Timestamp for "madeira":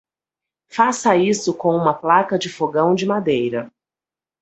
3.05-3.71